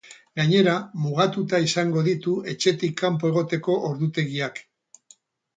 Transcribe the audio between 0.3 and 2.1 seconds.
Gainera, mugatuta izango